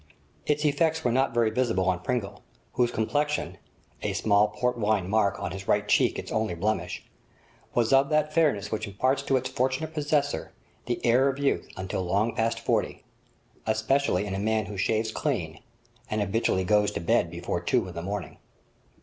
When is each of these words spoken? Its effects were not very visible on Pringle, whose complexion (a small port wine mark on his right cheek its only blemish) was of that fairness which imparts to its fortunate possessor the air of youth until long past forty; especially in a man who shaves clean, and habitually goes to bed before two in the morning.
Its 0.47 0.65
effects 0.65 1.03
were 1.03 1.11
not 1.11 1.31
very 1.31 1.51
visible 1.51 1.87
on 1.87 1.99
Pringle, 1.99 2.41
whose 2.73 2.89
complexion 2.89 3.59
(a 4.01 4.13
small 4.13 4.47
port 4.47 4.75
wine 4.75 5.07
mark 5.07 5.39
on 5.39 5.51
his 5.51 5.67
right 5.67 5.87
cheek 5.87 6.17
its 6.17 6.31
only 6.31 6.55
blemish) 6.55 7.03
was 7.75 7.93
of 7.93 8.09
that 8.09 8.33
fairness 8.33 8.71
which 8.71 8.87
imparts 8.87 9.21
to 9.21 9.37
its 9.37 9.47
fortunate 9.47 9.93
possessor 9.93 10.53
the 10.87 11.05
air 11.05 11.27
of 11.27 11.37
youth 11.37 11.67
until 11.77 12.01
long 12.01 12.33
past 12.33 12.59
forty; 12.59 13.03
especially 13.67 14.25
in 14.25 14.33
a 14.33 14.39
man 14.39 14.65
who 14.65 14.75
shaves 14.75 15.11
clean, 15.11 15.59
and 16.09 16.19
habitually 16.19 16.63
goes 16.63 16.89
to 16.89 16.99
bed 16.99 17.29
before 17.29 17.61
two 17.61 17.87
in 17.87 17.93
the 17.93 18.01
morning. 18.01 18.39